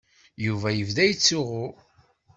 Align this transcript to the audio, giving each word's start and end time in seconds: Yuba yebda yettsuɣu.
Yuba 0.45 0.69
yebda 0.71 1.03
yettsuɣu. 1.05 1.65